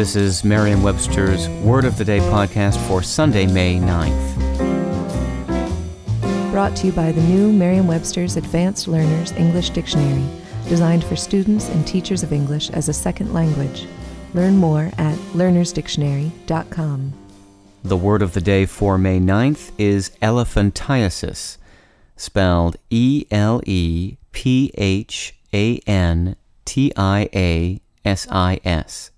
[0.00, 4.34] This is Merriam Webster's Word of the Day podcast for Sunday, May 9th.
[6.50, 10.26] Brought to you by the new Merriam Webster's Advanced Learners English Dictionary,
[10.70, 13.86] designed for students and teachers of English as a second language.
[14.32, 17.12] Learn more at learnersdictionary.com.
[17.84, 21.58] The word of the day for May 9th is elephantiasis,
[22.16, 29.10] spelled E L E P H A N T I A S I S.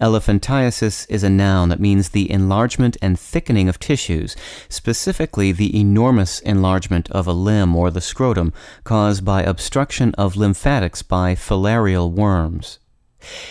[0.00, 4.36] Elephantiasis is a noun that means the enlargement and thickening of tissues,
[4.68, 8.52] specifically the enormous enlargement of a limb or the scrotum
[8.82, 12.78] caused by obstruction of lymphatics by filarial worms.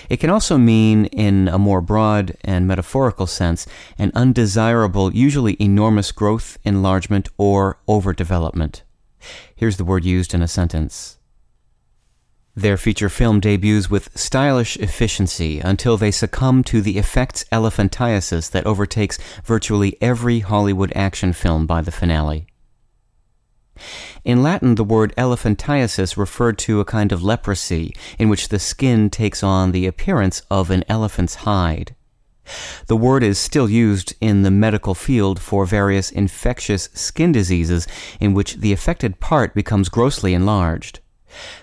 [0.10, 3.66] It can also mean, in a more broad and metaphorical sense,
[3.98, 8.82] an undesirable, usually enormous growth, enlargement, or overdevelopment.
[9.56, 11.18] Here's the word used in a sentence.
[12.56, 18.68] Their feature film debuts with stylish efficiency until they succumb to the effects elephantiasis that
[18.68, 22.46] overtakes virtually every Hollywood action film by the finale.
[24.24, 29.10] In Latin, the word elephantiasis referred to a kind of leprosy in which the skin
[29.10, 31.96] takes on the appearance of an elephant's hide.
[32.86, 37.88] The word is still used in the medical field for various infectious skin diseases
[38.20, 41.00] in which the affected part becomes grossly enlarged.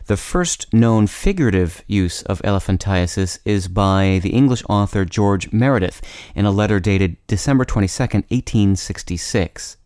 [0.07, 6.01] The first known figurative use of elephantiasis is by the English author George Meredith
[6.35, 9.77] in a letter dated December 22, 1866.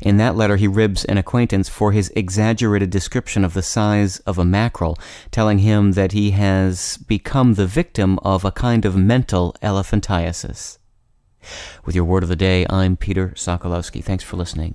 [0.00, 4.38] In that letter, he ribs an acquaintance for his exaggerated description of the size of
[4.38, 4.98] a mackerel,
[5.30, 10.78] telling him that he has become the victim of a kind of mental elephantiasis.
[11.84, 14.02] With your word of the day, I'm Peter Sokolowski.
[14.02, 14.74] Thanks for listening.